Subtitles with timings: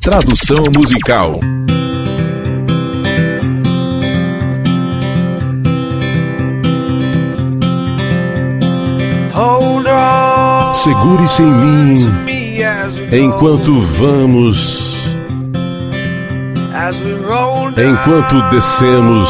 [0.00, 1.38] Tradução musical.
[10.72, 12.10] Segure-se em mim
[13.12, 14.96] enquanto vamos,
[17.76, 19.28] enquanto descemos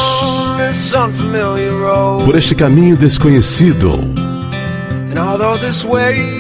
[2.25, 4.20] por este caminho desconhecido.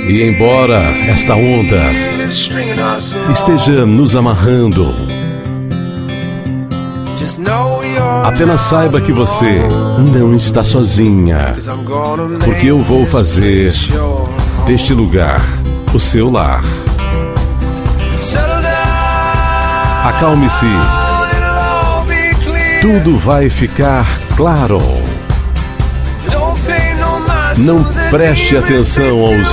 [0.08, 1.80] E embora esta onda
[3.30, 4.94] esteja nos amarrando,
[8.24, 9.60] apenas saiba que você
[10.12, 11.56] não está sozinha,
[12.44, 13.72] porque eu vou fazer
[14.66, 15.40] deste lugar
[15.94, 16.62] o seu lar.
[20.04, 20.66] Acalme-se,
[22.80, 24.06] tudo vai ficar
[24.36, 24.99] claro.
[27.60, 29.48] Não preste atenção aos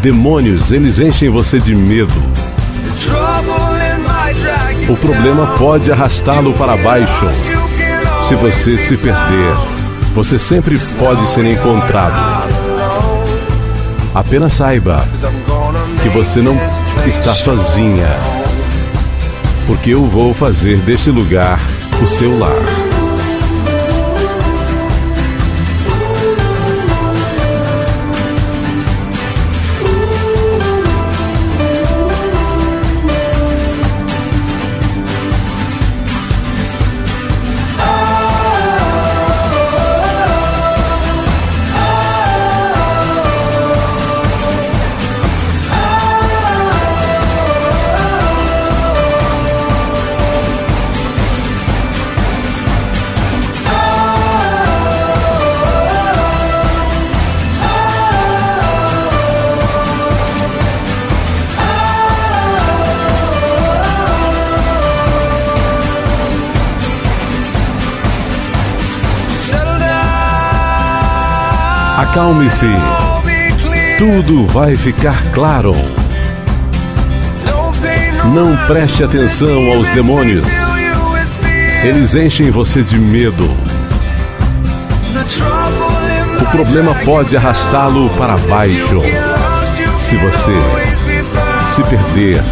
[0.00, 2.22] demônios, eles enchem você de medo.
[4.88, 7.26] O problema pode arrastá-lo para baixo.
[8.28, 9.56] Se você se perder,
[10.14, 12.48] você sempre pode ser encontrado.
[14.14, 15.04] Apenas saiba
[16.00, 16.56] que você não
[17.08, 18.06] está sozinha,
[19.66, 21.58] porque eu vou fazer deste lugar
[22.00, 22.85] o seu lar.
[71.96, 72.66] Acalme-se.
[73.96, 75.74] Tudo vai ficar claro.
[78.34, 80.46] Não preste atenção aos demônios.
[81.82, 83.50] Eles enchem você de medo.
[86.38, 89.00] O problema pode arrastá-lo para baixo.
[89.98, 90.52] Se você
[91.74, 92.42] se perder,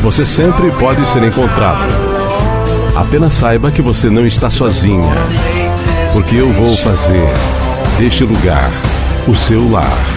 [0.00, 1.84] você sempre pode ser encontrado.
[2.96, 5.12] Apenas saiba que você não está sozinha,
[6.14, 7.28] porque eu vou fazer
[7.98, 8.70] deste lugar
[9.26, 10.13] o seu lar.